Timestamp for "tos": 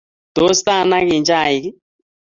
0.35-0.57